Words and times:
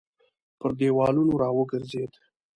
پر 0.59 0.71
دېوالونو 0.79 1.33
راوګرځېد. 1.41 2.11